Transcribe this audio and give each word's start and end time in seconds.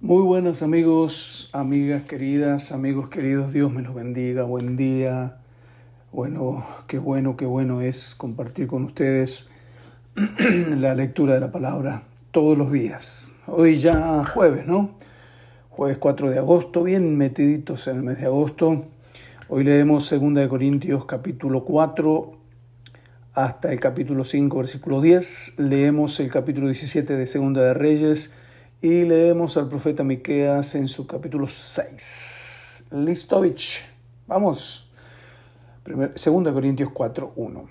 Muy 0.00 0.22
buenas 0.22 0.62
amigos, 0.62 1.50
amigas 1.52 2.04
queridas, 2.04 2.70
amigos 2.70 3.08
queridos, 3.08 3.52
Dios 3.52 3.72
me 3.72 3.82
los 3.82 3.96
bendiga, 3.96 4.44
buen 4.44 4.76
día. 4.76 5.38
Bueno, 6.12 6.64
qué 6.86 7.00
bueno, 7.00 7.36
qué 7.36 7.46
bueno 7.46 7.80
es 7.80 8.14
compartir 8.14 8.68
con 8.68 8.84
ustedes 8.84 9.50
la 10.14 10.94
lectura 10.94 11.34
de 11.34 11.40
la 11.40 11.50
palabra 11.50 12.04
todos 12.30 12.56
los 12.56 12.70
días. 12.70 13.32
Hoy 13.48 13.78
ya 13.78 14.24
jueves, 14.24 14.68
¿no? 14.68 14.90
Jueves 15.68 15.98
4 15.98 16.30
de 16.30 16.38
agosto, 16.38 16.84
bien 16.84 17.16
metiditos 17.16 17.88
en 17.88 17.96
el 17.96 18.02
mes 18.04 18.18
de 18.18 18.26
agosto. 18.26 18.84
Hoy 19.48 19.64
leemos 19.64 20.08
2 20.08 20.46
Corintios 20.46 21.06
capítulo 21.06 21.64
4 21.64 22.38
hasta 23.34 23.72
el 23.72 23.80
capítulo 23.80 24.24
5, 24.24 24.58
versículo 24.58 25.00
10. 25.00 25.58
Leemos 25.58 26.20
el 26.20 26.30
capítulo 26.30 26.68
17 26.68 27.16
de 27.16 27.26
Segunda 27.26 27.62
de 27.62 27.74
Reyes 27.74 28.38
y 28.80 29.04
leemos 29.04 29.56
al 29.56 29.68
profeta 29.68 30.04
Miqueas 30.04 30.74
en 30.76 30.86
su 30.86 31.06
capítulo 31.06 31.48
6. 31.48 32.86
Listovich. 32.92 33.84
Vamos. 34.26 34.92
Segunda 36.14 36.52
Corintios 36.52 36.90
4, 36.92 37.32
1. 37.34 37.68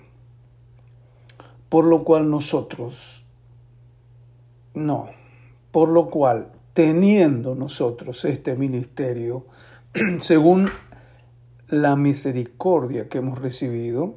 Por 1.68 1.84
lo 1.84 2.04
cual 2.04 2.28
nosotros, 2.30 3.24
no, 4.74 5.10
por 5.70 5.88
lo 5.90 6.10
cual, 6.10 6.52
teniendo 6.72 7.54
nosotros 7.54 8.24
este 8.24 8.56
ministerio, 8.56 9.46
según 10.20 10.70
la 11.68 11.96
misericordia 11.96 13.08
que 13.08 13.18
hemos 13.18 13.38
recibido, 13.38 14.14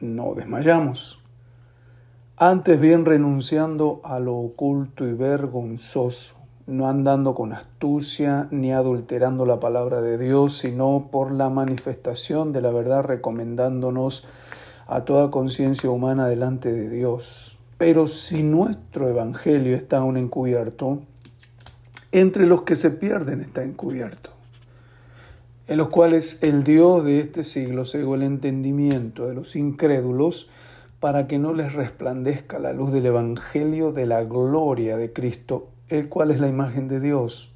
no 0.00 0.34
desmayamos 0.34 1.21
antes 2.50 2.80
bien 2.80 3.04
renunciando 3.04 4.00
a 4.02 4.18
lo 4.18 4.34
oculto 4.34 5.06
y 5.06 5.12
vergonzoso, 5.12 6.34
no 6.66 6.88
andando 6.88 7.36
con 7.36 7.52
astucia 7.52 8.48
ni 8.50 8.72
adulterando 8.72 9.46
la 9.46 9.60
palabra 9.60 10.00
de 10.00 10.18
Dios, 10.18 10.58
sino 10.58 11.08
por 11.12 11.30
la 11.30 11.50
manifestación 11.50 12.52
de 12.52 12.60
la 12.60 12.72
verdad 12.72 13.04
recomendándonos 13.04 14.26
a 14.88 15.04
toda 15.04 15.30
conciencia 15.30 15.88
humana 15.88 16.26
delante 16.26 16.72
de 16.72 16.90
Dios. 16.90 17.60
Pero 17.78 18.08
si 18.08 18.42
nuestro 18.42 19.08
evangelio 19.08 19.76
está 19.76 19.98
aún 19.98 20.16
encubierto, 20.16 20.98
entre 22.10 22.46
los 22.46 22.62
que 22.62 22.74
se 22.74 22.90
pierden 22.90 23.40
está 23.40 23.62
encubierto, 23.62 24.30
en 25.68 25.76
los 25.76 25.90
cuales 25.90 26.42
el 26.42 26.64
Dios 26.64 27.04
de 27.04 27.20
este 27.20 27.44
siglo 27.44 27.84
cegó 27.84 28.16
el 28.16 28.24
entendimiento 28.24 29.28
de 29.28 29.34
los 29.36 29.54
incrédulos, 29.54 30.50
para 31.02 31.26
que 31.26 31.40
no 31.40 31.52
les 31.52 31.72
resplandezca 31.72 32.60
la 32.60 32.72
luz 32.72 32.92
del 32.92 33.06
Evangelio 33.06 33.90
de 33.90 34.06
la 34.06 34.22
gloria 34.22 34.96
de 34.96 35.12
Cristo, 35.12 35.68
el 35.88 36.08
cual 36.08 36.30
es 36.30 36.38
la 36.38 36.46
imagen 36.46 36.86
de 36.86 37.00
Dios. 37.00 37.50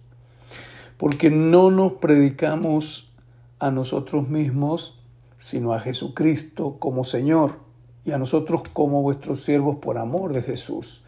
Porque 0.97 1.31
no 1.31 1.71
nos 1.71 1.93
predicamos 1.93 3.15
a 3.61 3.71
nosotros 3.71 4.29
mismos, 4.29 5.01
sino 5.39 5.75
a 5.75 5.79
Jesucristo 5.79 6.79
como 6.81 7.05
Señor, 7.05 7.61
y 8.05 8.11
a 8.11 8.19
nosotros 8.19 8.63
como 8.73 9.03
vuestros 9.03 9.45
siervos 9.45 9.77
por 9.77 9.97
amor 9.99 10.33
de 10.33 10.43
Jesús. 10.43 11.05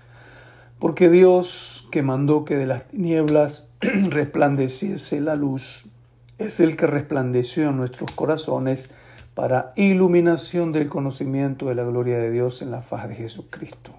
Porque 0.79 1.11
Dios, 1.11 1.89
que 1.91 2.05
mandó 2.05 2.45
que 2.45 2.55
de 2.55 2.67
las 2.67 2.87
tinieblas 2.87 3.75
resplandeciese 3.81 5.21
la 5.21 5.35
luz, 5.35 5.91
es 6.39 6.61
el 6.61 6.77
que 6.77 6.87
resplandeció 6.87 7.71
en 7.71 7.79
nuestros 7.79 8.13
corazones, 8.13 8.95
para 9.39 9.73
iluminación 9.77 10.73
del 10.73 10.89
conocimiento 10.89 11.67
de 11.67 11.77
la 11.77 11.85
gloria 11.85 12.19
de 12.19 12.29
Dios 12.29 12.61
en 12.61 12.73
la 12.73 12.83
faz 12.83 13.09
de 13.09 13.15
Jesucristo. 13.15 13.93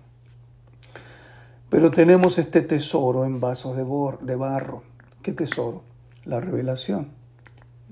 Pero 1.69 1.91
tenemos 1.91 2.37
este 2.37 2.59
tesoro 2.59 3.23
en 3.23 3.39
vasos 3.39 3.77
de, 3.77 4.35
barro. 4.35 4.83
¿Qué 5.21 5.31
tesoro? 5.31 5.83
La 6.25 6.41
revelación. 6.41 7.07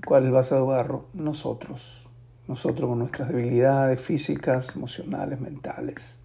¿Cuál 0.04 0.24
es 0.24 0.26
el 0.26 0.32
vaso 0.34 0.56
de 0.56 0.60
barro? 0.60 1.06
Nosotros. 1.14 2.10
Nosotros 2.48 2.86
con 2.86 2.98
nuestras 2.98 3.30
debilidades 3.30 3.98
físicas, 3.98 4.76
emocionales, 4.76 5.40
mentales. 5.40 6.20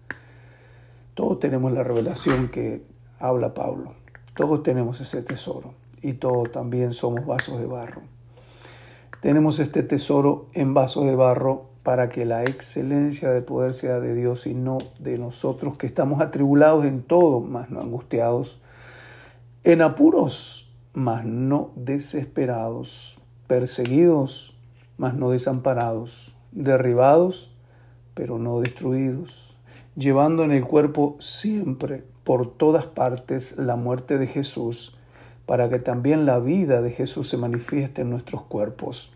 Todos 1.14 1.40
tenemos 1.40 1.72
la 1.72 1.84
revelación 1.84 2.50
que 2.50 2.84
habla 3.18 3.54
Pablo. 3.54 3.94
Todos 4.36 4.62
tenemos 4.62 5.00
ese 5.00 5.22
tesoro. 5.22 5.72
Y 6.02 6.12
todos 6.12 6.52
también 6.52 6.92
somos 6.92 7.24
vasos 7.24 7.58
de 7.58 7.64
barro. 7.64 8.13
Tenemos 9.24 9.58
este 9.58 9.82
tesoro 9.82 10.48
en 10.52 10.74
vaso 10.74 11.06
de 11.06 11.16
barro 11.16 11.70
para 11.82 12.10
que 12.10 12.26
la 12.26 12.42
excelencia 12.42 13.30
de 13.30 13.40
poder 13.40 13.72
sea 13.72 13.98
de 13.98 14.14
Dios 14.14 14.46
y 14.46 14.52
no 14.52 14.76
de 14.98 15.16
nosotros, 15.16 15.78
que 15.78 15.86
estamos 15.86 16.20
atribulados 16.20 16.84
en 16.84 17.00
todo, 17.00 17.40
mas 17.40 17.70
no 17.70 17.80
angustiados, 17.80 18.60
en 19.62 19.80
apuros, 19.80 20.70
mas 20.92 21.24
no 21.24 21.70
desesperados, 21.74 23.18
perseguidos, 23.46 24.58
mas 24.98 25.14
no 25.14 25.30
desamparados, 25.30 26.36
derribados, 26.52 27.56
pero 28.12 28.38
no 28.38 28.60
destruidos, 28.60 29.56
llevando 29.96 30.44
en 30.44 30.52
el 30.52 30.66
cuerpo 30.66 31.16
siempre, 31.18 32.04
por 32.24 32.58
todas 32.58 32.84
partes, 32.84 33.56
la 33.56 33.76
muerte 33.76 34.18
de 34.18 34.26
Jesús, 34.26 34.98
para 35.46 35.68
que 35.68 35.78
también 35.78 36.26
la 36.26 36.38
vida 36.38 36.80
de 36.82 36.90
Jesús 36.90 37.28
se 37.28 37.36
manifieste 37.36 38.02
en 38.02 38.10
nuestros 38.10 38.42
cuerpos. 38.42 39.14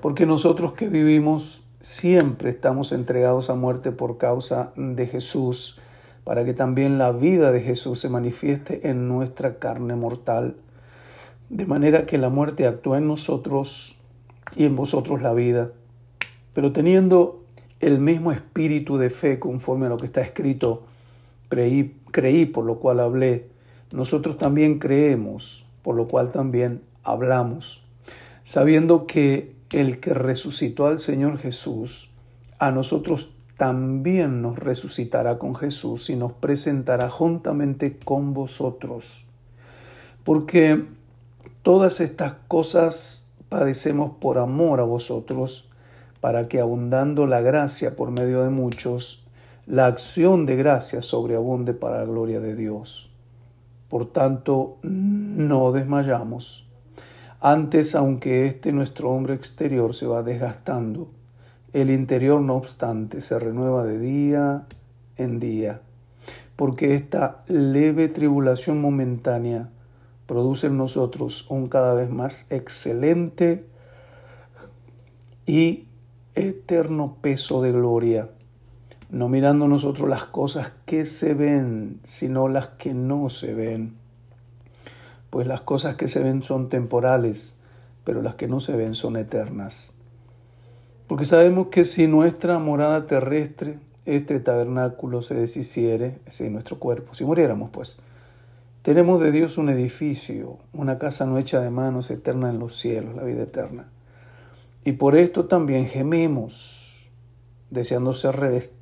Porque 0.00 0.26
nosotros 0.26 0.74
que 0.74 0.88
vivimos 0.88 1.64
siempre 1.80 2.50
estamos 2.50 2.92
entregados 2.92 3.50
a 3.50 3.54
muerte 3.54 3.90
por 3.90 4.18
causa 4.18 4.72
de 4.76 5.06
Jesús, 5.06 5.80
para 6.24 6.44
que 6.44 6.54
también 6.54 6.98
la 6.98 7.10
vida 7.10 7.50
de 7.50 7.60
Jesús 7.60 7.98
se 7.98 8.08
manifieste 8.08 8.88
en 8.88 9.08
nuestra 9.08 9.58
carne 9.58 9.96
mortal, 9.96 10.56
de 11.50 11.66
manera 11.66 12.06
que 12.06 12.18
la 12.18 12.28
muerte 12.28 12.66
actúa 12.66 12.98
en 12.98 13.08
nosotros 13.08 13.98
y 14.56 14.64
en 14.64 14.76
vosotros 14.76 15.20
la 15.20 15.34
vida. 15.34 15.72
Pero 16.54 16.72
teniendo 16.72 17.42
el 17.80 17.98
mismo 17.98 18.30
espíritu 18.30 18.96
de 18.96 19.10
fe 19.10 19.40
conforme 19.40 19.86
a 19.86 19.88
lo 19.88 19.96
que 19.96 20.06
está 20.06 20.20
escrito, 20.20 20.84
creí, 21.48 21.96
creí 22.12 22.46
por 22.46 22.64
lo 22.64 22.78
cual 22.78 23.00
hablé, 23.00 23.48
nosotros 23.92 24.38
también 24.38 24.78
creemos, 24.78 25.66
por 25.82 25.94
lo 25.94 26.08
cual 26.08 26.32
también 26.32 26.82
hablamos, 27.02 27.84
sabiendo 28.44 29.06
que 29.06 29.54
el 29.70 30.00
que 30.00 30.14
resucitó 30.14 30.86
al 30.86 31.00
Señor 31.00 31.38
Jesús, 31.38 32.10
a 32.58 32.70
nosotros 32.70 33.34
también 33.56 34.42
nos 34.42 34.58
resucitará 34.58 35.38
con 35.38 35.54
Jesús 35.54 36.10
y 36.10 36.16
nos 36.16 36.32
presentará 36.32 37.10
juntamente 37.10 37.96
con 37.96 38.34
vosotros. 38.34 39.26
Porque 40.24 40.84
todas 41.62 42.00
estas 42.00 42.34
cosas 42.48 43.30
padecemos 43.48 44.16
por 44.20 44.38
amor 44.38 44.80
a 44.80 44.84
vosotros, 44.84 45.68
para 46.20 46.48
que 46.48 46.60
abundando 46.60 47.26
la 47.26 47.40
gracia 47.40 47.94
por 47.96 48.10
medio 48.10 48.42
de 48.42 48.50
muchos, 48.50 49.26
la 49.66 49.86
acción 49.86 50.46
de 50.46 50.56
gracia 50.56 51.02
sobreabunde 51.02 51.74
para 51.74 51.98
la 51.98 52.04
gloria 52.04 52.40
de 52.40 52.56
Dios. 52.56 53.11
Por 53.92 54.06
tanto, 54.06 54.78
no 54.82 55.70
desmayamos. 55.70 56.66
Antes, 57.42 57.94
aunque 57.94 58.46
este 58.46 58.72
nuestro 58.72 59.10
hombre 59.10 59.34
exterior 59.34 59.94
se 59.94 60.06
va 60.06 60.22
desgastando, 60.22 61.10
el 61.74 61.90
interior, 61.90 62.40
no 62.40 62.54
obstante, 62.54 63.20
se 63.20 63.38
renueva 63.38 63.84
de 63.84 63.98
día 63.98 64.64
en 65.18 65.38
día, 65.40 65.82
porque 66.56 66.94
esta 66.94 67.44
leve 67.48 68.08
tribulación 68.08 68.80
momentánea 68.80 69.68
produce 70.24 70.68
en 70.68 70.78
nosotros 70.78 71.44
un 71.50 71.68
cada 71.68 71.92
vez 71.92 72.08
más 72.08 72.50
excelente 72.50 73.66
y 75.44 75.84
eterno 76.34 77.18
peso 77.20 77.60
de 77.60 77.72
gloria 77.72 78.30
no 79.12 79.28
mirando 79.28 79.68
nosotros 79.68 80.08
las 80.08 80.24
cosas 80.24 80.72
que 80.86 81.04
se 81.04 81.34
ven, 81.34 82.00
sino 82.02 82.48
las 82.48 82.68
que 82.68 82.94
no 82.94 83.28
se 83.28 83.52
ven. 83.52 83.94
Pues 85.28 85.46
las 85.46 85.60
cosas 85.60 85.96
que 85.96 86.08
se 86.08 86.22
ven 86.22 86.42
son 86.42 86.70
temporales, 86.70 87.58
pero 88.04 88.22
las 88.22 88.36
que 88.36 88.48
no 88.48 88.58
se 88.58 88.74
ven 88.74 88.94
son 88.94 89.18
eternas. 89.18 89.98
Porque 91.08 91.26
sabemos 91.26 91.66
que 91.66 91.84
si 91.84 92.06
nuestra 92.06 92.58
morada 92.58 93.06
terrestre, 93.06 93.78
este 94.06 94.40
tabernáculo 94.40 95.20
se 95.20 95.34
deshiciere, 95.34 96.18
es 96.24 96.40
nuestro 96.50 96.78
cuerpo, 96.78 97.14
si 97.14 97.26
muriéramos 97.26 97.68
pues, 97.70 97.98
tenemos 98.80 99.20
de 99.20 99.30
Dios 99.30 99.58
un 99.58 99.68
edificio, 99.68 100.56
una 100.72 100.98
casa 100.98 101.26
no 101.26 101.36
hecha 101.36 101.60
de 101.60 101.68
manos 101.68 102.10
eterna 102.10 102.48
en 102.48 102.58
los 102.58 102.78
cielos, 102.78 103.14
la 103.14 103.24
vida 103.24 103.42
eterna. 103.42 103.90
Y 104.86 104.92
por 104.92 105.16
esto 105.16 105.44
también 105.44 105.86
gememos, 105.86 107.10
deseando 107.70 108.14
ser 108.14 108.36
revestidos 108.36 108.81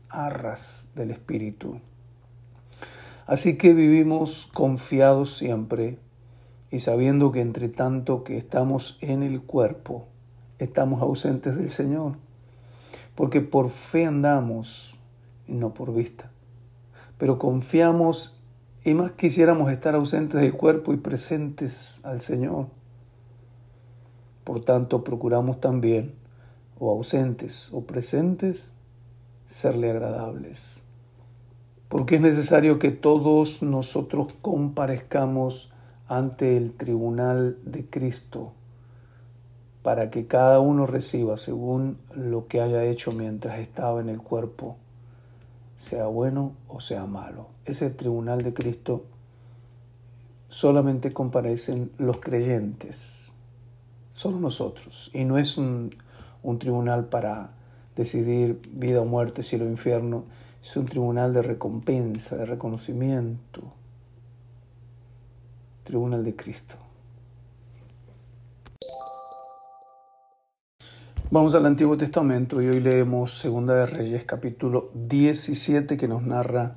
arras 0.11 0.91
del 0.95 1.11
Espíritu. 1.11 1.79
Así 3.25 3.57
que 3.57 3.73
vivimos 3.73 4.49
confiados 4.53 5.37
siempre 5.37 5.97
y 6.69 6.79
sabiendo 6.79 7.31
que 7.31 7.41
entre 7.41 7.69
tanto 7.69 8.23
que 8.23 8.37
estamos 8.37 8.97
en 9.01 9.23
el 9.23 9.41
cuerpo, 9.41 10.07
estamos 10.59 11.01
ausentes 11.01 11.55
del 11.55 11.69
Señor, 11.69 12.17
porque 13.15 13.41
por 13.41 13.69
fe 13.69 14.05
andamos 14.05 14.97
y 15.47 15.53
no 15.53 15.73
por 15.73 15.93
vista. 15.93 16.31
Pero 17.17 17.39
confiamos 17.39 18.43
y 18.83 18.93
más 18.93 19.11
quisiéramos 19.11 19.71
estar 19.71 19.95
ausentes 19.95 20.41
del 20.41 20.53
cuerpo 20.53 20.93
y 20.93 20.97
presentes 20.97 21.99
al 22.03 22.21
Señor. 22.21 22.67
Por 24.43 24.65
tanto, 24.65 25.03
procuramos 25.03 25.59
también, 25.59 26.15
o 26.79 26.89
ausentes 26.89 27.71
o 27.73 27.85
presentes, 27.85 28.75
serle 29.51 29.91
agradables. 29.91 30.81
Porque 31.89 32.15
es 32.15 32.21
necesario 32.21 32.79
que 32.79 32.91
todos 32.91 33.61
nosotros 33.61 34.33
comparezcamos 34.41 35.73
ante 36.07 36.55
el 36.55 36.71
tribunal 36.71 37.57
de 37.65 37.85
Cristo 37.85 38.53
para 39.83 40.09
que 40.09 40.25
cada 40.25 40.61
uno 40.61 40.85
reciba 40.85 41.35
según 41.35 41.97
lo 42.15 42.47
que 42.47 42.61
haya 42.61 42.85
hecho 42.85 43.11
mientras 43.11 43.59
estaba 43.59 43.99
en 43.99 44.07
el 44.07 44.21
cuerpo, 44.21 44.77
sea 45.77 46.05
bueno 46.05 46.53
o 46.69 46.79
sea 46.79 47.05
malo. 47.05 47.47
Ese 47.65 47.89
tribunal 47.89 48.43
de 48.43 48.53
Cristo 48.53 49.03
solamente 50.47 51.11
comparecen 51.11 51.91
los 51.97 52.21
creyentes, 52.21 53.33
solo 54.11 54.39
nosotros, 54.39 55.11
y 55.13 55.25
no 55.25 55.37
es 55.37 55.57
un, 55.57 55.93
un 56.41 56.57
tribunal 56.57 57.05
para 57.05 57.60
decidir 58.01 58.59
vida 58.71 59.01
o 59.01 59.05
muerte, 59.05 59.43
cielo 59.43 59.65
o 59.65 59.69
infierno, 59.69 60.25
es 60.63 60.75
un 60.77 60.85
tribunal 60.85 61.33
de 61.33 61.41
recompensa, 61.41 62.37
de 62.37 62.45
reconocimiento, 62.45 63.73
tribunal 65.83 66.23
de 66.23 66.35
Cristo. 66.35 66.75
Vamos 71.29 71.55
al 71.55 71.65
Antiguo 71.65 71.97
Testamento 71.97 72.61
y 72.61 72.67
hoy 72.67 72.81
leemos 72.81 73.39
Segunda 73.39 73.73
de 73.75 73.85
Reyes 73.85 74.25
capítulo 74.25 74.91
17 74.93 75.95
que 75.95 76.07
nos 76.07 76.23
narra 76.23 76.75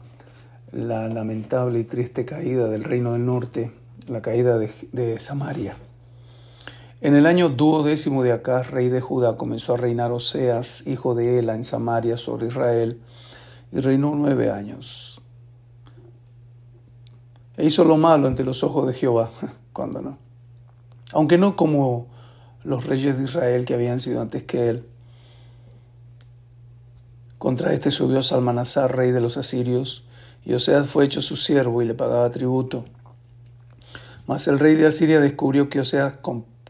la 0.70 1.09
lamentable 1.09 1.81
y 1.81 1.85
triste 1.85 2.25
caída 2.25 2.69
del 2.69 2.85
reino 2.85 3.15
del 3.15 3.27
norte, 3.27 3.73
la 4.09 4.23
caída 4.23 4.56
de, 4.59 4.70
de 4.93 5.19
Samaria. 5.19 5.77
En 7.05 7.15
el 7.15 7.27
año 7.27 7.51
duodécimo 7.51 8.23
de 8.23 8.33
Acaz, 8.33 8.71
rey 8.71 8.89
de 8.89 9.03
Judá, 9.03 9.37
comenzó 9.37 9.75
a 9.75 9.77
reinar 9.77 10.11
Oseas, 10.11 10.87
hijo 10.87 11.15
de 11.15 11.39
Ela, 11.39 11.55
en 11.55 11.62
Samaria 11.62 12.17
sobre 12.17 12.47
Israel, 12.47 12.99
y 13.73 13.81
reinó 13.81 14.15
nueve 14.15 14.51
años. 14.51 15.21
E 17.59 17.67
hizo 17.67 17.85
lo 17.85 17.99
malo 17.99 18.27
ante 18.27 18.43
los 18.43 18.65
ojos 18.65 18.87
de 18.87 18.95
Jehová, 18.95 19.31
cuando 19.75 20.01
no. 20.01 20.17
Aunque 21.12 21.37
no 21.37 21.56
como 21.56 22.09
los 22.62 22.87
reyes 22.87 23.19
de 23.19 23.25
Israel 23.25 23.67
que 23.67 23.75
habían 23.75 24.01
sido 24.01 24.23
antes 24.23 24.45
que 24.45 24.71
él. 24.71 24.89
Contra 27.37 27.75
este 27.75 27.91
subió 27.91 28.23
Salmanasar, 28.23 28.97
rey 28.97 29.11
de 29.11 29.21
los 29.21 29.37
asirios, 29.37 30.06
y 30.43 30.55
Oseas 30.55 30.89
fue 30.89 31.05
hecho 31.05 31.21
su 31.21 31.37
siervo 31.37 31.83
y 31.83 31.85
le 31.85 31.93
pagaba 31.93 32.31
tributo. 32.31 32.87
Mas 34.27 34.49
el 34.49 34.59
rey 34.59 34.75
de 34.75 34.87
Asiria 34.87 35.21
descubrió 35.21 35.69
que 35.69 35.81
Oseas 35.81 36.17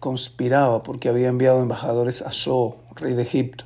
conspiraba 0.04 0.82
porque 0.82 1.08
había 1.08 1.28
enviado 1.28 1.62
embajadores 1.62 2.20
a 2.20 2.30
So, 2.30 2.76
rey 2.94 3.14
de 3.14 3.22
Egipto, 3.22 3.64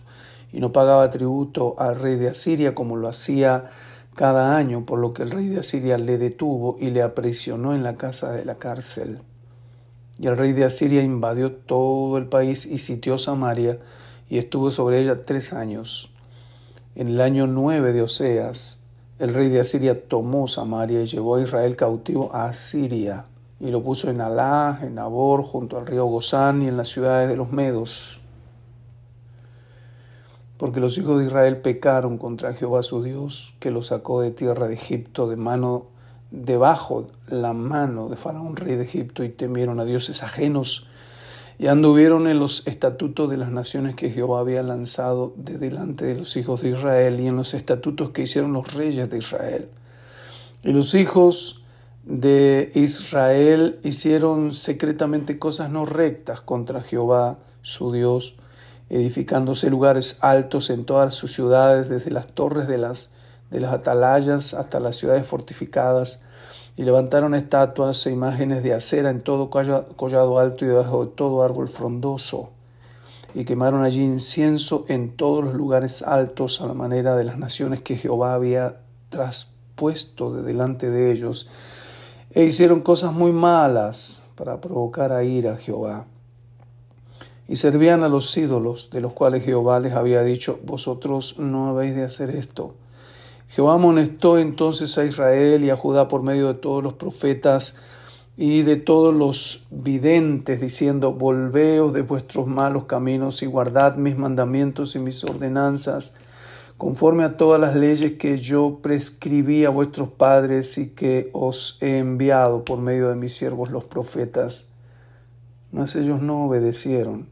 y 0.52 0.61
no 0.61 0.70
pagaba 0.73 1.11
tributo 1.11 1.75
al 1.79 1.99
rey 1.99 2.14
de 2.14 2.29
Asiria 2.29 2.76
como 2.76 2.94
lo 2.94 3.08
hacía 3.08 3.70
cada 4.14 4.56
año, 4.56 4.87
por 4.87 5.00
lo 5.00 5.12
que 5.12 5.25
el 5.25 5.32
rey 5.32 5.49
de 5.49 5.58
Asiria 5.58 5.99
le 5.99 6.17
detuvo 6.17 6.76
y 6.79 6.90
le 6.90 7.02
aprisionó 7.02 7.75
en 7.75 7.82
la 7.82 7.96
casa 7.96 8.31
de 8.31 8.44
la 8.44 8.55
cárcel. 8.55 9.19
Y 10.20 10.29
el 10.29 10.37
rey 10.37 10.52
de 10.52 10.64
Asiria 10.64 11.02
invadió 11.02 11.50
todo 11.50 12.19
el 12.19 12.29
país 12.29 12.67
y 12.67 12.79
sitió 12.79 13.19
Samaria 13.19 13.81
y 14.29 14.38
estuvo 14.38 14.70
sobre 14.70 15.00
ella 15.00 15.25
tres 15.25 15.52
años. 15.52 16.12
En 16.94 17.08
el 17.08 17.20
año 17.20 17.49
nueve 17.49 17.93
de 17.93 18.02
Oseas, 18.02 18.84
el 19.19 19.34
rey 19.34 19.49
de 19.49 19.58
Asiria 19.58 20.06
tomó 20.06 20.46
Samaria 20.46 21.02
y 21.02 21.06
llevó 21.06 21.34
a 21.34 21.43
Israel 21.43 21.75
cautivo 21.75 22.31
a 22.32 22.46
Asiria 22.46 23.25
y 23.60 23.70
lo 23.70 23.82
puso 23.82 24.08
en 24.10 24.20
Alá, 24.20 24.81
en 24.82 24.94
Nabor, 24.94 25.43
junto 25.43 25.78
al 25.78 25.87
río 25.87 26.05
Gozán 26.06 26.62
y 26.62 26.69
en 26.69 26.76
las 26.76 26.88
ciudades 26.88 27.28
de 27.28 27.37
los 27.37 27.50
Medos. 27.50 28.20
Porque 30.56 30.81
los 30.81 30.96
hijos 30.99 31.19
de 31.19 31.26
Israel 31.26 31.56
pecaron 31.58 32.19
contra 32.19 32.55
Jehová 32.55 32.82
su 32.82 33.02
Dios, 33.02 33.55
que 33.58 33.70
los 33.70 33.88
sacó 33.88 34.20
de 34.20 34.31
tierra 34.31 34.69
de 34.69 34.75
Egipto 34.75 35.28
de 35.28 35.37
mano 35.37 35.87
debajo 36.31 37.08
la 37.28 37.52
mano 37.52 38.08
de 38.08 38.16
Faraón, 38.16 38.56
rey 38.56 38.76
de 38.76 38.84
Egipto, 38.84 39.25
y 39.25 39.28
temieron 39.31 39.81
a 39.81 39.84
dioses 39.84 40.22
ajenos, 40.22 40.88
y 41.58 41.66
anduvieron 41.66 42.28
en 42.28 42.38
los 42.38 42.66
estatutos 42.69 43.28
de 43.31 43.38
las 43.38 43.50
naciones 43.50 43.96
que 43.96 44.10
Jehová 44.10 44.40
había 44.40 44.62
lanzado 44.62 45.32
de 45.37 45.58
delante 45.58 46.05
de 46.05 46.14
los 46.14 46.37
hijos 46.37 46.62
de 46.62 46.70
Israel, 46.70 47.19
y 47.19 47.26
en 47.26 47.37
los 47.37 47.55
estatutos 47.55 48.10
que 48.10 48.22
hicieron 48.22 48.52
los 48.52 48.72
reyes 48.72 49.10
de 49.10 49.19
Israel. 49.19 49.69
Y 50.62 50.72
los 50.72 50.94
hijos 50.94 51.57
de 52.08 52.72
Israel 52.75 53.78
hicieron 53.84 54.52
secretamente 54.52 55.38
cosas 55.38 55.69
no 55.69 55.84
rectas 55.84 56.40
contra 56.40 56.81
Jehová, 56.81 57.37
su 57.60 57.93
Dios, 57.93 58.34
edificándose 58.88 59.69
lugares 59.69 60.16
altos 60.22 60.70
en 60.70 60.87
todas 60.87 61.14
sus 61.14 61.34
ciudades, 61.34 61.90
desde 61.90 62.10
las 62.10 62.28
torres 62.28 62.66
de 62.66 62.78
las, 62.78 63.12
de 63.50 63.60
las 63.60 63.75
atalayas 63.75 64.55
hasta 64.55 64.81
las 64.81 64.96
ciudades 64.96 65.26
fortificadas, 65.26 66.22
y 66.78 66.84
levantaron 66.84 67.34
estatuas 67.34 68.06
e 68.06 68.10
imágenes 68.10 68.62
de 68.62 68.72
acera 68.72 69.10
en 69.10 69.20
todo 69.20 69.50
collado 69.50 70.38
alto 70.38 70.64
y 70.64 70.69
debajo 70.69 71.05
de 71.05 71.12
todo 71.12 71.43
árbol 71.43 71.69
frondoso, 71.69 72.52
y 73.34 73.44
quemaron 73.44 73.84
allí 73.84 74.02
incienso 74.02 74.87
en 74.88 75.14
todos 75.14 75.44
los 75.44 75.52
lugares 75.52 76.00
altos 76.00 76.62
a 76.62 76.66
la 76.69 76.75
manera 76.75 77.16
de 77.16 77.25
las 77.25 77.37
naciones 77.37 77.82
que 77.82 77.96
Jehová 77.99 78.32
había 78.32 78.81
traspuesto 79.10 80.32
de 80.32 80.43
delante 80.43 80.88
de 80.88 81.12
ellos, 81.12 81.50
e 82.38 82.44
hicieron 82.44 82.82
cosas 82.82 83.12
muy 83.12 83.32
malas 83.32 84.22
para 84.36 84.60
provocar 84.60 85.10
a 85.10 85.24
ira 85.24 85.55
a 85.55 85.56
Jehová. 85.56 86.06
Y 87.48 87.56
servían 87.56 88.05
a 88.05 88.08
los 88.08 88.36
ídolos, 88.36 88.91
de 88.93 89.01
los 89.01 89.13
cuales 89.13 89.44
Jehová 89.44 89.81
les 89.81 89.94
había 89.94 90.22
dicho, 90.22 90.60
vosotros 90.63 91.41
no 91.41 91.69
habéis 91.69 91.96
de 91.96 92.05
hacer 92.05 92.31
esto. 92.31 92.77
Jehová 93.48 93.74
amonestó 93.74 94.39
entonces 94.39 94.96
a 94.98 95.05
Israel 95.05 95.65
y 95.65 95.70
a 95.70 95.77
Judá 95.77 96.06
por 96.06 96.22
medio 96.22 96.46
de 96.46 96.55
todos 96.55 96.81
los 96.81 96.93
profetas 96.93 97.81
y 98.36 98.63
de 98.63 98.77
todos 98.77 99.13
los 99.13 99.67
videntes, 99.72 100.60
diciendo, 100.60 101.10
volveos 101.10 101.93
de 101.93 102.03
vuestros 102.03 102.46
malos 102.46 102.84
caminos 102.84 103.43
y 103.43 103.46
guardad 103.46 103.96
mis 103.96 104.17
mandamientos 104.17 104.94
y 104.94 105.01
mis 105.01 105.24
ordenanzas 105.24 106.15
conforme 106.79 107.25
a 107.25 107.37
todas 107.37 107.61
las 107.61 107.75
leyes 107.75 108.13
que 108.13 108.39
yo 108.39 108.79
prescribí 108.81 109.65
a 109.65 109.70
vuestros 109.70 110.11
padres 110.11 110.79
y 110.79 110.91
que 110.91 111.29
os 111.32 111.77
he 111.81 111.99
enviado 111.99 112.65
por 112.65 112.79
medio 112.79 113.08
de 113.08 113.17
mis 113.17 113.37
siervos 113.37 113.70
los 113.70 113.85
profetas. 113.85 114.70
Mas 115.73 115.97
ellos 115.97 116.23
no 116.23 116.44
obedecieron. 116.44 117.29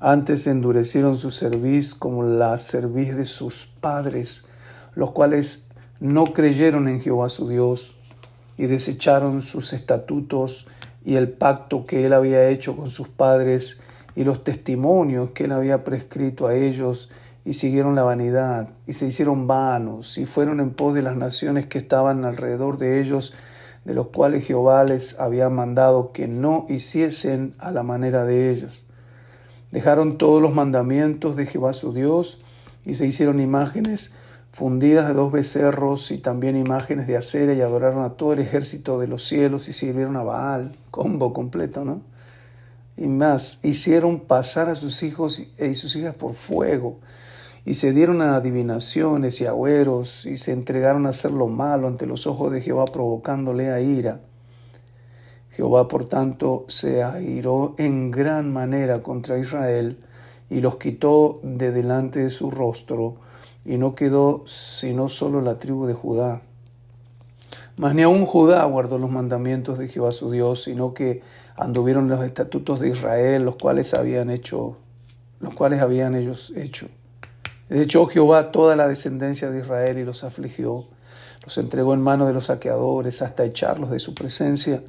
Antes 0.00 0.46
endurecieron 0.46 1.18
su 1.18 1.30
cerviz 1.30 1.94
como 1.94 2.22
la 2.22 2.56
cerviz 2.56 3.14
de 3.14 3.26
sus 3.26 3.66
padres, 3.66 4.46
los 4.94 5.12
cuales 5.12 5.70
no 6.00 6.24
creyeron 6.24 6.88
en 6.88 7.02
Jehová 7.02 7.28
su 7.28 7.48
Dios 7.48 7.98
y 8.56 8.64
desecharon 8.64 9.42
sus 9.42 9.74
estatutos 9.74 10.66
y 11.04 11.16
el 11.16 11.28
pacto 11.28 11.84
que 11.84 12.06
él 12.06 12.14
había 12.14 12.48
hecho 12.48 12.76
con 12.76 12.90
sus 12.90 13.08
padres 13.08 13.82
y 14.16 14.24
los 14.24 14.42
testimonios 14.42 15.30
que 15.30 15.44
él 15.44 15.52
había 15.52 15.84
prescrito 15.84 16.46
a 16.46 16.54
ellos 16.54 17.10
y 17.44 17.54
siguieron 17.54 17.94
la 17.94 18.02
vanidad 18.02 18.70
y 18.86 18.94
se 18.94 19.06
hicieron 19.06 19.46
vanos 19.46 20.16
y 20.16 20.24
fueron 20.24 20.60
en 20.60 20.70
pos 20.70 20.94
de 20.94 21.02
las 21.02 21.16
naciones 21.16 21.66
que 21.66 21.78
estaban 21.78 22.24
alrededor 22.24 22.78
de 22.78 23.00
ellos, 23.00 23.34
de 23.84 23.92
los 23.92 24.08
cuales 24.08 24.46
Jehová 24.46 24.82
les 24.84 25.20
había 25.20 25.50
mandado 25.50 26.12
que 26.12 26.26
no 26.26 26.64
hiciesen 26.70 27.54
a 27.58 27.70
la 27.70 27.82
manera 27.82 28.24
de 28.24 28.50
ellas. 28.50 28.86
Dejaron 29.70 30.16
todos 30.16 30.40
los 30.40 30.54
mandamientos 30.54 31.36
de 31.36 31.46
Jehová 31.46 31.74
su 31.74 31.92
Dios 31.92 32.40
y 32.86 32.94
se 32.94 33.06
hicieron 33.06 33.40
imágenes 33.40 34.14
fundidas 34.52 35.08
de 35.08 35.14
dos 35.14 35.32
becerros 35.32 36.12
y 36.12 36.18
también 36.18 36.56
imágenes 36.56 37.06
de 37.08 37.16
acera 37.16 37.52
y 37.52 37.60
adoraron 37.60 38.04
a 38.04 38.10
todo 38.10 38.32
el 38.32 38.38
ejército 38.38 39.00
de 39.00 39.08
los 39.08 39.26
cielos 39.26 39.68
y 39.68 39.72
sirvieron 39.72 40.16
a 40.16 40.22
Baal, 40.22 40.76
combo 40.90 41.34
completo, 41.34 41.84
¿no? 41.84 42.00
Y 42.96 43.08
más, 43.08 43.58
hicieron 43.64 44.20
pasar 44.20 44.70
a 44.70 44.76
sus 44.76 45.02
hijos 45.02 45.42
y 45.58 45.74
sus 45.74 45.96
hijas 45.96 46.14
por 46.14 46.34
fuego 46.34 47.00
y 47.64 47.74
se 47.74 47.92
dieron 47.92 48.20
a 48.20 48.36
adivinaciones 48.36 49.40
y 49.40 49.46
agüeros 49.46 50.26
y 50.26 50.36
se 50.36 50.52
entregaron 50.52 51.06
a 51.06 51.10
hacer 51.10 51.30
lo 51.30 51.48
malo 51.48 51.88
ante 51.88 52.06
los 52.06 52.26
ojos 52.26 52.52
de 52.52 52.60
Jehová 52.60 52.84
provocándole 52.84 53.70
a 53.70 53.80
ira. 53.80 54.20
Jehová, 55.50 55.88
por 55.88 56.06
tanto, 56.06 56.64
se 56.68 57.02
airó 57.02 57.74
en 57.78 58.10
gran 58.10 58.52
manera 58.52 59.02
contra 59.02 59.38
Israel 59.38 59.98
y 60.50 60.60
los 60.60 60.76
quitó 60.76 61.40
de 61.42 61.70
delante 61.70 62.20
de 62.20 62.30
su 62.30 62.50
rostro, 62.50 63.16
y 63.64 63.78
no 63.78 63.94
quedó 63.94 64.42
sino 64.46 65.08
solo 65.08 65.40
la 65.40 65.56
tribu 65.56 65.86
de 65.86 65.94
Judá. 65.94 66.42
Mas 67.76 67.94
ni 67.94 68.02
aun 68.02 68.26
Judá 68.26 68.62
guardó 68.64 68.98
los 68.98 69.10
mandamientos 69.10 69.78
de 69.78 69.88
Jehová 69.88 70.12
su 70.12 70.30
Dios, 70.30 70.64
sino 70.64 70.92
que 70.92 71.22
anduvieron 71.56 72.08
los 72.08 72.22
estatutos 72.24 72.78
de 72.80 72.90
Israel, 72.90 73.44
los 73.44 73.56
cuales 73.56 73.94
habían 73.94 74.28
hecho, 74.28 74.76
los 75.40 75.54
cuales 75.54 75.80
habían 75.80 76.14
ellos 76.14 76.52
hecho. 76.56 76.88
De 77.68 77.80
hecho, 77.80 78.06
Jehová 78.06 78.52
toda 78.52 78.76
la 78.76 78.88
descendencia 78.88 79.50
de 79.50 79.60
Israel 79.60 79.98
y 79.98 80.04
los 80.04 80.22
afligió, 80.22 80.86
los 81.42 81.56
entregó 81.58 81.94
en 81.94 82.02
manos 82.02 82.26
de 82.28 82.34
los 82.34 82.46
saqueadores 82.46 83.22
hasta 83.22 83.44
echarlos 83.44 83.90
de 83.90 83.98
su 83.98 84.14
presencia, 84.14 84.82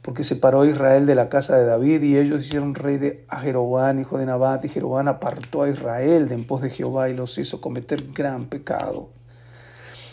porque 0.00 0.22
separó 0.22 0.62
a 0.62 0.66
Israel 0.66 1.06
de 1.06 1.14
la 1.14 1.28
casa 1.28 1.56
de 1.56 1.64
David 1.64 2.02
y 2.02 2.18
ellos 2.18 2.44
hicieron 2.44 2.74
rey 2.74 2.98
de 2.98 3.24
a 3.28 3.40
Jeroboam, 3.40 4.00
hijo 4.00 4.18
de 4.18 4.26
Nabat, 4.26 4.64
y 4.64 4.68
Jeroboam 4.68 5.08
apartó 5.08 5.62
a 5.62 5.70
Israel 5.70 6.28
de 6.28 6.34
en 6.34 6.46
pos 6.46 6.62
de 6.62 6.70
Jehová 6.70 7.08
y 7.08 7.14
los 7.14 7.36
hizo 7.38 7.60
cometer 7.60 8.02
gran 8.12 8.46
pecado. 8.46 9.08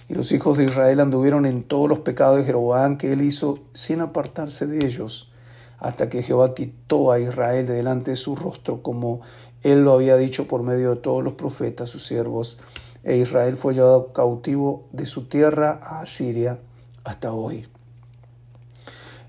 Y 0.08 0.14
los 0.14 0.32
hijos 0.34 0.58
de 0.58 0.66
Israel 0.66 1.00
anduvieron 1.00 1.46
en 1.46 1.64
todos 1.64 1.88
los 1.88 2.00
pecados 2.00 2.38
de 2.38 2.44
Jeroboam 2.44 2.98
que 2.98 3.14
él 3.14 3.22
hizo 3.22 3.60
sin 3.74 4.02
apartarse 4.02 4.68
de 4.68 4.86
ellos, 4.86 5.32
hasta 5.80 6.10
que 6.10 6.24
Jehová 6.24 6.54
quitó 6.54 7.12
a 7.12 7.20
Israel 7.20 7.66
de 7.66 7.74
delante 7.74 8.12
de 8.12 8.18
su 8.18 8.36
rostro, 8.36 8.84
como 8.84 9.22
él 9.64 9.84
lo 9.84 9.94
había 9.94 10.18
dicho 10.18 10.48
por 10.48 10.64
medio 10.64 10.92
de 10.92 11.02
todos 11.02 11.24
los 11.24 11.34
profetas, 11.34 11.90
sus 11.90 12.06
siervos, 12.06 12.58
e 13.04 13.18
Israel 13.18 13.58
fue 13.58 13.74
llevado 13.74 14.14
cautivo 14.14 14.88
de 14.92 15.06
su 15.06 15.26
tierra 15.26 15.80
a 15.84 16.02
Asiria 16.02 16.60
hasta 17.04 17.34
hoy. 17.34 17.68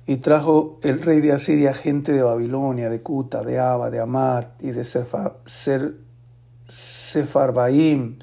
Y 0.06 0.16
trajo 0.16 0.78
el 0.82 1.00
rey 1.00 1.20
de 1.20 1.32
Asiria 1.32 1.72
gente 1.72 2.12
de 2.12 2.22
Babilonia, 2.22 2.90
de 2.90 3.02
Cuta, 3.02 3.42
de 3.42 3.58
Aba, 3.58 3.90
de 3.90 4.00
Amat 4.00 4.62
y 4.62 4.72
de 4.72 4.84
Sefarbaim, 6.66 8.18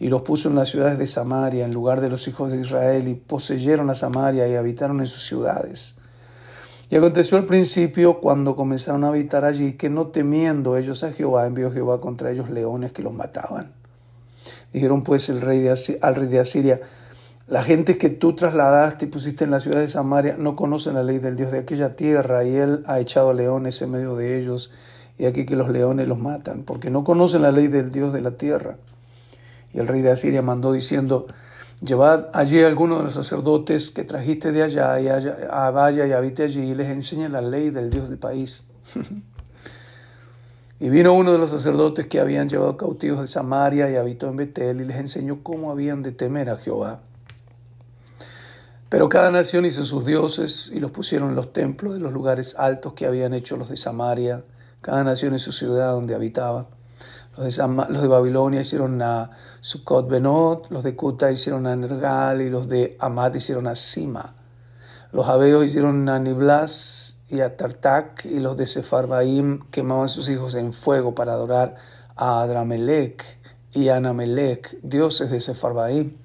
y 0.00 0.08
los 0.08 0.22
puso 0.22 0.48
en 0.48 0.56
las 0.56 0.70
ciudades 0.70 0.98
de 0.98 1.06
Samaria, 1.06 1.64
en 1.64 1.72
lugar 1.72 2.00
de 2.00 2.08
los 2.10 2.26
hijos 2.26 2.50
de 2.50 2.58
Israel, 2.58 3.06
y 3.06 3.14
poseyeron 3.14 3.88
a 3.88 3.94
Samaria 3.94 4.48
y 4.48 4.56
habitaron 4.56 5.00
en 5.00 5.06
sus 5.06 5.24
ciudades. 5.24 6.01
Y 6.92 6.96
aconteció 6.96 7.38
al 7.38 7.46
principio, 7.46 8.20
cuando 8.20 8.54
comenzaron 8.54 9.04
a 9.04 9.08
habitar 9.08 9.46
allí, 9.46 9.72
que 9.78 9.88
no 9.88 10.08
temiendo 10.08 10.76
ellos 10.76 11.02
a 11.04 11.10
Jehová, 11.10 11.46
envió 11.46 11.72
Jehová 11.72 12.02
contra 12.02 12.30
ellos 12.30 12.50
leones 12.50 12.92
que 12.92 13.02
los 13.02 13.14
mataban. 13.14 13.72
Dijeron 14.74 15.02
pues 15.02 15.30
el 15.30 15.40
rey 15.40 15.60
de 15.60 15.74
al 16.02 16.14
rey 16.14 16.28
de 16.28 16.38
Asiria, 16.38 16.82
la 17.46 17.62
gente 17.62 17.96
que 17.96 18.10
tú 18.10 18.34
trasladaste 18.34 19.06
y 19.06 19.08
pusiste 19.08 19.44
en 19.44 19.52
la 19.52 19.60
ciudad 19.60 19.80
de 19.80 19.88
Samaria 19.88 20.36
no 20.38 20.54
conocen 20.54 20.92
la 20.92 21.02
ley 21.02 21.18
del 21.18 21.34
Dios 21.34 21.50
de 21.50 21.60
aquella 21.60 21.96
tierra 21.96 22.44
y 22.44 22.56
él 22.56 22.84
ha 22.86 23.00
echado 23.00 23.32
leones 23.32 23.80
en 23.80 23.90
medio 23.90 24.14
de 24.14 24.38
ellos 24.38 24.70
y 25.16 25.24
aquí 25.24 25.46
que 25.46 25.56
los 25.56 25.70
leones 25.70 26.06
los 26.06 26.18
matan, 26.18 26.62
porque 26.62 26.90
no 26.90 27.04
conocen 27.04 27.40
la 27.40 27.52
ley 27.52 27.68
del 27.68 27.90
Dios 27.90 28.12
de 28.12 28.20
la 28.20 28.32
tierra. 28.32 28.76
Y 29.72 29.78
el 29.78 29.88
rey 29.88 30.02
de 30.02 30.10
Asiria 30.10 30.42
mandó 30.42 30.74
diciendo, 30.74 31.26
llevad 31.84 32.28
allí 32.32 32.62
a 32.62 32.68
algunos 32.68 32.98
de 32.98 33.04
los 33.04 33.14
sacerdotes 33.14 33.90
que 33.90 34.04
trajiste 34.04 34.52
de 34.52 34.62
allá 34.62 35.00
y 35.00 35.08
a 35.08 35.70
vaya 35.70 36.06
y 36.06 36.12
habite 36.12 36.44
allí 36.44 36.70
y 36.70 36.74
les 36.74 36.88
enseñe 36.88 37.28
la 37.28 37.40
ley 37.40 37.70
del 37.70 37.90
Dios 37.90 38.08
del 38.08 38.18
país. 38.18 38.68
y 40.80 40.88
vino 40.88 41.14
uno 41.14 41.32
de 41.32 41.38
los 41.38 41.50
sacerdotes 41.50 42.06
que 42.06 42.20
habían 42.20 42.48
llevado 42.48 42.76
cautivos 42.76 43.20
de 43.20 43.28
Samaria 43.28 43.90
y 43.90 43.96
habitó 43.96 44.28
en 44.28 44.36
Betel 44.36 44.80
y 44.80 44.84
les 44.84 44.96
enseñó 44.96 45.40
cómo 45.42 45.70
habían 45.70 46.02
de 46.02 46.12
temer 46.12 46.50
a 46.50 46.56
Jehová 46.56 47.00
pero 48.92 49.08
cada 49.08 49.30
nación 49.30 49.64
hizo 49.64 49.86
sus 49.86 50.04
dioses 50.04 50.70
y 50.70 50.78
los 50.78 50.90
pusieron 50.90 51.30
en 51.30 51.34
los 51.34 51.54
templos 51.54 51.94
de 51.94 52.00
los 52.00 52.12
lugares 52.12 52.58
altos 52.58 52.92
que 52.92 53.06
habían 53.06 53.32
hecho 53.32 53.56
los 53.56 53.70
de 53.70 53.78
Samaria, 53.78 54.44
cada 54.82 55.02
nación 55.02 55.32
en 55.32 55.38
su 55.38 55.50
ciudad 55.50 55.92
donde 55.92 56.14
habitaba. 56.14 56.66
Los 57.36 57.56
de, 57.56 57.66
los 57.88 58.02
de 58.02 58.08
Babilonia 58.08 58.60
hicieron 58.60 59.00
a 59.00 59.30
Sukkot 59.60 60.08
Benot, 60.08 60.70
los 60.70 60.82
de 60.82 60.94
Kuta 60.94 61.32
hicieron 61.32 61.66
a 61.66 61.74
Nergal 61.74 62.42
y 62.42 62.50
los 62.50 62.68
de 62.68 62.96
Amad 63.00 63.34
hicieron 63.34 63.66
a 63.66 63.74
Sima. 63.74 64.34
Los 65.12 65.28
Abeos 65.28 65.64
hicieron 65.64 66.08
a 66.08 66.18
Niblas 66.18 67.20
y 67.28 67.40
a 67.40 67.56
Tartak 67.56 68.26
y 68.26 68.40
los 68.40 68.56
de 68.56 68.66
Sefarbaim 68.66 69.60
quemaban 69.70 70.08
sus 70.08 70.28
hijos 70.28 70.54
en 70.54 70.72
fuego 70.72 71.14
para 71.14 71.32
adorar 71.32 71.76
a 72.16 72.42
Adramelech 72.42 73.24
y 73.72 73.88
a 73.88 73.96
Anamelech, 73.96 74.78
dioses 74.82 75.30
de 75.30 75.40
Sefarbaim. 75.40 76.16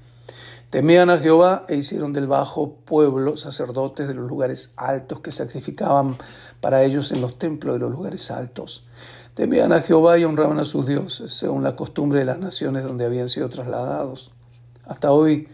Temían 0.70 1.10
a 1.10 1.18
Jehová 1.18 1.66
e 1.70 1.78
hicieron 1.78 2.12
del 2.12 2.28
bajo 2.28 2.74
pueblo 2.84 3.38
sacerdotes 3.38 4.10
de 4.10 4.14
los 4.14 4.28
lugares 4.28 4.74
altos 4.76 5.22
que 5.22 5.32
sacrificaban 5.32 6.18
para 6.60 6.84
ellos 6.84 7.14
en 7.14 7.22
los 7.22 7.40
templos 7.40 7.76
de 7.76 7.80
los 7.80 7.92
lugares 7.92 8.30
altos. 8.32 8.86
Temían 9.38 9.72
a 9.72 9.84
Jehová 9.84 10.18
y 10.18 10.24
honraban 10.24 10.58
a 10.58 10.66
sus 10.66 10.88
dioses, 10.88 11.32
según 11.32 11.62
la 11.64 11.76
costumbre 11.76 12.18
de 12.18 12.26
las 12.26 12.40
naciones 12.40 12.84
donde 12.84 13.06
habían 13.06 13.30
sido 13.30 13.50
trasladados. 13.50 14.32
Hasta 14.84 15.12
hoy 15.12 15.48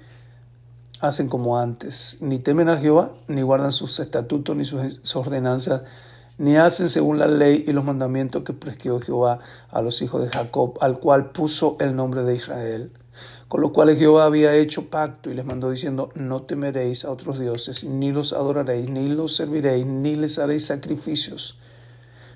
hacen 1.01 1.27
como 1.27 1.59
antes, 1.59 2.19
ni 2.21 2.39
temen 2.39 2.69
a 2.69 2.77
Jehová, 2.77 3.11
ni 3.27 3.41
guardan 3.41 3.73
sus 3.73 3.99
estatutos, 3.99 4.55
ni 4.55 4.63
sus 4.63 5.15
ordenanzas, 5.17 5.81
ni 6.37 6.55
hacen 6.55 6.87
según 6.87 7.19
la 7.19 7.27
ley 7.27 7.65
y 7.67 7.73
los 7.73 7.83
mandamientos 7.83 8.43
que 8.43 8.53
prescribió 8.53 9.01
Jehová 9.01 9.39
a 9.69 9.81
los 9.81 10.01
hijos 10.01 10.21
de 10.21 10.29
Jacob, 10.29 10.77
al 10.79 11.01
cual 11.01 11.31
puso 11.31 11.75
el 11.81 11.93
nombre 11.93 12.23
de 12.23 12.35
Israel 12.35 12.93
con 13.49 13.61
lo 13.61 13.71
cual 13.71 13.95
Jehová 13.95 14.25
había 14.25 14.55
hecho 14.55 14.89
pacto 14.89 15.29
y 15.29 15.35
les 15.35 15.45
mandó 15.45 15.69
diciendo, 15.69 16.09
no 16.15 16.41
temeréis 16.41 17.05
a 17.05 17.11
otros 17.11 17.37
dioses, 17.37 17.83
ni 17.83 18.11
los 18.11 18.33
adoraréis, 18.33 18.89
ni 18.89 19.09
los 19.09 19.35
serviréis, 19.35 19.85
ni 19.85 20.15
les 20.15 20.39
haréis 20.39 20.65
sacrificios. 20.65 21.59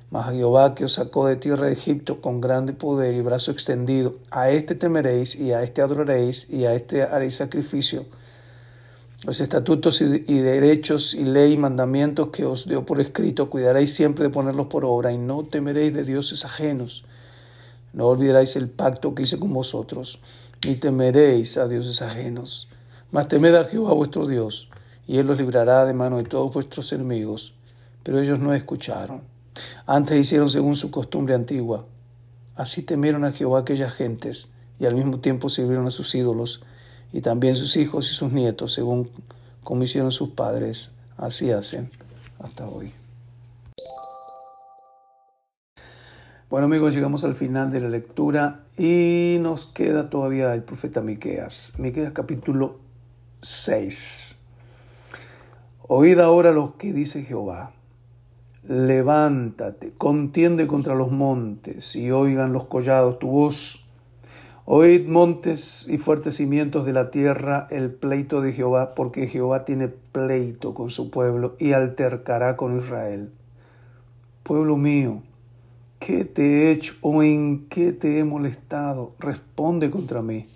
Mas 0.10 0.32
Jehová 0.32 0.74
que 0.74 0.86
os 0.86 0.94
sacó 0.94 1.28
de 1.28 1.36
tierra 1.36 1.68
de 1.68 1.74
Egipto 1.74 2.22
con 2.22 2.40
grande 2.40 2.74
poder 2.74 3.14
y 3.14 3.22
brazo 3.22 3.52
extendido, 3.52 4.16
a 4.32 4.50
este 4.50 4.76
temeréis 4.76 5.36
y 5.36 5.52
a 5.52 5.64
este 5.64 5.82
adoraréis 5.82 6.50
y 6.50 6.66
a 6.66 6.74
este 6.74 7.04
haréis 7.04 7.36
sacrificio. 7.36 8.06
Los 9.24 9.42
estatutos 9.42 10.00
y 10.02 10.40
derechos 10.40 11.14
y 11.14 11.24
ley 11.24 11.54
y 11.54 11.58
mandamientos 11.58 12.30
que 12.30 12.46
os 12.46 12.68
dio 12.68 12.86
por 12.86 13.02
escrito, 13.02 13.50
cuidaréis 13.50 13.94
siempre 13.94 14.24
de 14.24 14.30
ponerlos 14.30 14.68
por 14.68 14.86
obra 14.86 15.12
y 15.12 15.18
no 15.18 15.44
temeréis 15.44 15.94
de 15.94 16.04
dioses 16.04 16.46
ajenos. 16.46 17.04
No 17.94 18.08
olvidaréis 18.08 18.56
el 18.56 18.70
pacto 18.70 19.16
que 19.16 19.24
hice 19.24 19.40
con 19.40 19.52
vosotros 19.54 20.20
ni 20.66 20.76
temeréis 20.76 21.58
a 21.58 21.68
dioses 21.68 22.02
ajenos, 22.02 22.68
mas 23.12 23.28
temed 23.28 23.56
a 23.56 23.66
Jehová 23.66 23.94
vuestro 23.94 24.26
Dios, 24.26 24.70
y 25.08 25.18
Él 25.18 25.28
los 25.28 25.38
librará 25.38 25.86
de 25.86 25.94
mano 25.94 26.18
de 26.18 26.24
todos 26.24 26.54
vuestros 26.54 26.92
enemigos. 26.94 27.54
Pero 28.04 28.20
ellos 28.20 28.40
no 28.40 28.54
escucharon. 28.54 29.22
Antes 29.86 30.20
hicieron 30.20 30.50
según 30.50 30.76
su 30.76 30.92
costumbre 30.92 31.36
antigua. 31.36 31.86
Así 32.56 32.82
temieron 32.84 33.24
a 33.24 33.32
Jehová 33.32 33.60
aquellas 33.60 33.94
gentes, 33.94 34.50
y 34.80 34.86
al 34.86 34.96
mismo 34.96 35.20
tiempo 35.20 35.50
sirvieron 35.50 35.88
a 35.88 35.92
sus 35.92 36.14
ídolos, 36.16 36.64
y 37.14 37.22
también 37.22 37.56
sus 37.56 37.78
hijos 37.78 38.12
y 38.12 38.14
sus 38.14 38.32
nietos, 38.32 38.74
según 38.74 39.10
como 39.64 39.84
hicieron 39.84 40.12
sus 40.12 40.30
padres, 40.30 40.98
así 41.18 41.52
hacen 41.52 41.92
hasta 42.40 42.68
hoy. 42.68 42.94
Bueno 46.50 46.68
amigos, 46.68 46.94
llegamos 46.94 47.26
al 47.26 47.36
final 47.36 47.72
de 47.72 47.82
la 47.82 47.90
lectura 47.90 48.64
y 48.78 49.38
nos 49.42 49.66
queda 49.66 50.10
todavía 50.10 50.54
el 50.54 50.64
profeta 50.64 51.02
Miqueas. 51.02 51.76
Miqueas 51.78 52.14
capítulo 52.14 52.80
6. 53.42 54.46
Oíd 55.90 56.20
ahora 56.20 56.54
lo 56.54 56.78
que 56.78 56.94
dice 56.94 57.24
Jehová. 57.24 57.74
Levántate, 58.68 59.94
contiende 59.98 60.68
contra 60.68 60.94
los 60.94 61.12
montes 61.12 61.96
y 61.96 62.12
oigan 62.12 62.54
los 62.54 62.66
collados 62.66 63.18
tu 63.20 63.28
voz. 63.28 63.90
Oíd 64.66 65.08
montes 65.08 65.88
y 65.88 65.98
fuertes 65.98 66.36
cimientos 66.36 66.86
de 66.86 66.92
la 66.92 67.10
tierra 67.10 67.68
el 67.72 67.92
pleito 67.92 68.42
de 68.42 68.52
Jehová, 68.52 68.94
porque 68.96 69.28
Jehová 69.28 69.64
tiene 69.64 69.88
pleito 69.88 70.74
con 70.74 70.90
su 70.90 71.10
pueblo 71.10 71.56
y 71.60 71.72
altercará 71.72 72.58
con 72.58 72.78
Israel. 72.78 73.32
Pueblo 74.44 74.76
mío, 74.76 75.22
¿Qué 76.00 76.26
te 76.26 76.44
he 76.44 76.72
hecho 76.72 76.94
o 77.02 77.24
en 77.24 77.68
qué 77.70 77.92
te 77.92 78.20
he 78.20 78.24
molestado? 78.24 79.14
Responde 79.20 79.90
contra 79.90 80.22
mí. 80.22 80.48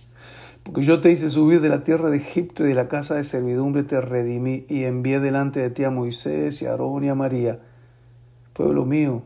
Porque 0.63 0.82
yo 0.84 1.01
te 1.01 1.12
hice 1.12 1.30
subir 1.30 1.62
de 1.62 1.70
la 1.70 1.84
tierra 1.84 2.12
de 2.12 2.18
Egipto 2.18 2.63
y 2.63 2.70
de 2.70 2.75
la 2.75 2.88
casa 2.88 3.15
de 3.15 3.24
servidumbre 3.24 3.84
te 3.84 4.00
redimí 4.00 4.65
y 4.70 4.84
envié 4.84 5.20
delante 5.20 5.60
de 5.60 5.72
ti 5.72 5.84
a 5.84 5.89
Moisés 5.89 6.62
y 6.62 6.68
a 6.68 6.72
Aarón 6.72 7.03
y 7.03 7.10
a 7.10 7.15
María. 7.15 7.60
Pueblo 8.53 8.86
mío, 8.86 9.24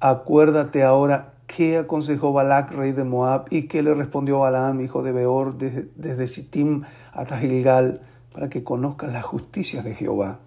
acuérdate 0.00 0.82
ahora 0.82 1.34
qué 1.46 1.78
aconsejó 1.78 2.32
Balac, 2.32 2.72
rey 2.72 2.92
de 2.92 3.04
Moab, 3.04 3.46
y 3.50 3.68
qué 3.68 3.82
le 3.82 3.94
respondió 3.94 4.40
Balaam, 4.40 4.80
hijo 4.80 5.02
de 5.02 5.12
Beor, 5.12 5.56
desde, 5.56 5.88
desde 5.96 6.26
Sittim 6.26 6.82
hasta 7.12 7.38
Gilgal, 7.38 8.02
para 8.32 8.48
que 8.48 8.64
conozcas 8.64 9.12
las 9.12 9.24
justicias 9.24 9.84
de 9.84 9.94
Jehová 9.94 10.40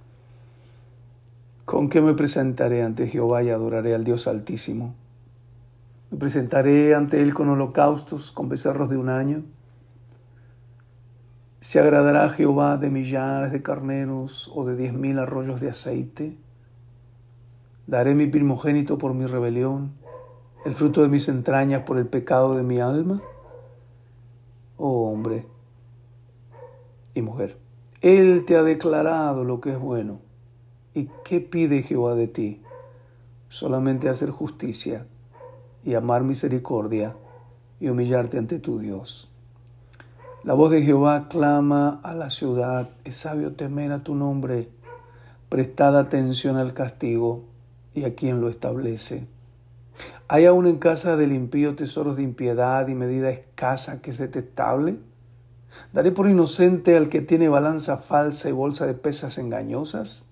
¿Con 1.70 1.88
qué 1.88 2.02
me 2.02 2.16
presentaré 2.16 2.82
ante 2.82 3.06
Jehová 3.06 3.44
y 3.44 3.52
adoraré 3.52 3.94
al 3.94 4.04
Dios 4.04 4.26
Altísimo? 4.26 4.96
¿Me 6.10 6.18
presentaré 6.18 6.96
ante 6.96 7.22
Él 7.22 7.36
con 7.36 7.48
holocaustos, 7.48 8.32
con 8.32 8.50
becerros 8.50 8.90
de 8.90 8.98
un 8.98 9.08
año? 9.08 9.44
¿Se 11.60 11.80
agradará 11.80 12.28
Jehová 12.30 12.78
de 12.78 12.90
millares 12.90 13.52
de 13.52 13.62
carneros 13.62 14.52
o 14.56 14.66
de 14.66 14.76
diez 14.76 14.94
mil 14.94 15.20
arroyos 15.20 15.62
de 15.62 15.70
aceite? 15.70 16.40
Daré 17.90 18.14
mi 18.14 18.28
primogénito 18.28 19.00
por 19.00 19.16
mi 19.16 19.26
rebelión, 19.26 19.94
el 20.64 20.76
fruto 20.76 21.02
de 21.02 21.10
mis 21.10 21.28
entrañas 21.28 21.86
por 21.88 21.98
el 21.98 22.06
pecado 22.06 22.54
de 22.54 22.62
mi 22.62 22.80
alma. 22.80 23.20
Oh 24.78 25.10
hombre 25.12 25.48
y 27.16 27.24
mujer, 27.24 27.58
Él 28.02 28.44
te 28.46 28.58
ha 28.58 28.62
declarado 28.62 29.44
lo 29.44 29.60
que 29.60 29.72
es 29.72 29.80
bueno. 29.80 30.20
¿Y 30.94 31.10
qué 31.24 31.40
pide 31.40 31.82
Jehová 31.82 32.14
de 32.14 32.28
ti? 32.28 32.62
Solamente 33.48 34.08
hacer 34.08 34.30
justicia 34.30 35.08
y 35.84 35.96
amar 35.96 36.22
misericordia 36.22 37.16
y 37.80 37.90
humillarte 37.90 38.38
ante 38.38 38.60
tu 38.60 38.78
Dios. 38.78 39.32
La 40.44 40.54
voz 40.54 40.70
de 40.70 40.84
Jehová 40.84 41.28
clama 41.28 42.00
a 42.04 42.14
la 42.14 42.30
ciudad, 42.30 42.92
es 43.04 43.16
sabio 43.16 43.56
temer 43.56 43.92
a 43.92 44.04
tu 44.04 44.14
nombre, 44.14 44.70
prestad 45.50 45.98
atención 45.98 46.56
al 46.56 46.76
castigo 46.76 47.49
y 48.00 48.06
a 48.06 48.16
quien 48.16 48.42
lo 48.42 48.50
establece. 48.50 49.28
¿Hay 50.28 50.46
aún 50.46 50.68
en 50.68 50.78
casa 50.78 51.18
del 51.18 51.34
impío 51.34 51.76
tesoros 51.76 52.18
de 52.18 52.24
impiedad 52.24 52.88
y 52.88 52.96
medida 52.96 53.30
escasa 53.30 54.02
que 54.02 54.12
es 54.12 54.18
detestable? 54.18 54.98
¿Daré 55.94 56.12
por 56.12 56.30
inocente 56.30 56.98
al 56.98 57.10
que 57.10 57.22
tiene 57.22 57.50
balanza 57.50 57.98
falsa 57.98 58.50
y 58.50 58.52
bolsa 58.52 58.86
de 58.86 58.94
pesas 58.94 59.38
engañosas? 59.38 60.30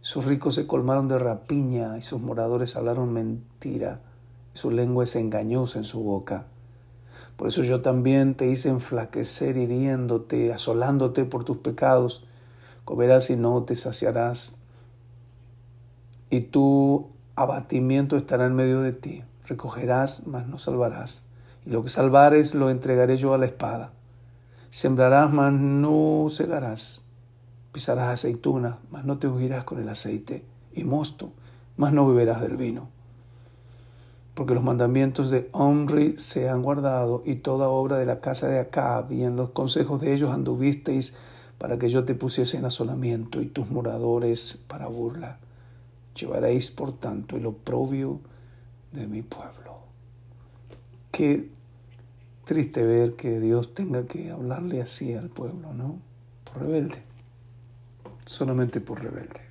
Sus 0.00 0.24
ricos 0.24 0.54
se 0.54 0.66
colmaron 0.66 1.08
de 1.08 1.18
rapiña 1.18 1.98
y 1.98 2.02
sus 2.02 2.20
moradores 2.20 2.76
hablaron 2.76 3.12
mentira, 3.12 4.00
su 4.52 4.70
lengua 4.70 5.04
es 5.04 5.16
engañosa 5.16 5.78
en 5.78 5.84
su 5.84 6.02
boca. 6.02 6.46
Por 7.36 7.46
eso 7.46 7.62
yo 7.62 7.82
también 7.82 8.34
te 8.34 8.48
hice 8.48 8.68
enflaquecer 8.68 9.56
hiriéndote, 9.56 10.52
asolándote 10.52 11.24
por 11.24 11.44
tus 11.44 11.58
pecados. 11.58 12.26
Comerás 12.84 13.30
y 13.30 13.36
no 13.36 13.62
te 13.62 13.76
saciarás. 13.76 14.58
Y 16.30 16.40
tu 16.42 17.10
abatimiento 17.36 18.16
estará 18.16 18.46
en 18.46 18.54
medio 18.54 18.80
de 18.80 18.92
ti. 18.92 19.22
Recogerás, 19.46 20.26
mas 20.26 20.46
no 20.46 20.58
salvarás. 20.58 21.26
Y 21.64 21.70
lo 21.70 21.82
que 21.82 21.88
salvares 21.88 22.54
lo 22.54 22.70
entregaré 22.70 23.16
yo 23.16 23.34
a 23.34 23.38
la 23.38 23.46
espada. 23.46 23.92
Sembrarás, 24.70 25.32
mas 25.32 25.52
no 25.52 26.26
segarás. 26.30 27.04
Pisarás 27.72 28.08
aceituna, 28.08 28.78
mas 28.90 29.04
no 29.04 29.18
te 29.18 29.28
ungirás 29.28 29.64
con 29.64 29.80
el 29.80 29.88
aceite. 29.88 30.44
Y 30.74 30.84
mosto, 30.84 31.32
mas 31.76 31.92
no 31.92 32.06
beberás 32.06 32.40
del 32.40 32.56
vino 32.56 32.88
porque 34.38 34.54
los 34.54 34.62
mandamientos 34.62 35.30
de 35.30 35.48
Omri 35.50 36.16
se 36.16 36.48
han 36.48 36.62
guardado 36.62 37.24
y 37.26 37.34
toda 37.34 37.70
obra 37.70 37.98
de 37.98 38.04
la 38.04 38.20
casa 38.20 38.46
de 38.46 38.60
Acab 38.60 39.10
y 39.10 39.24
en 39.24 39.34
los 39.34 39.50
consejos 39.50 40.00
de 40.00 40.14
ellos 40.14 40.32
anduvisteis 40.32 41.16
para 41.58 41.76
que 41.76 41.88
yo 41.88 42.04
te 42.04 42.14
pusiese 42.14 42.56
en 42.56 42.64
asolamiento 42.64 43.42
y 43.42 43.46
tus 43.46 43.68
moradores 43.68 44.64
para 44.68 44.86
burla. 44.86 45.38
Llevaréis, 46.18 46.70
por 46.70 46.98
tanto, 46.98 47.36
el 47.36 47.46
oprobio 47.46 48.20
de 48.92 49.06
mi 49.06 49.22
pueblo. 49.22 49.78
Qué 51.12 51.48
triste 52.44 52.82
ver 52.82 53.14
que 53.14 53.40
Dios 53.40 53.74
tenga 53.74 54.06
que 54.06 54.30
hablarle 54.30 54.82
así 54.82 55.14
al 55.14 55.28
pueblo, 55.28 55.72
¿no? 55.72 55.98
Por 56.44 56.62
rebelde. 56.62 57.02
Solamente 58.26 58.80
por 58.80 59.02
rebelde. 59.02 59.47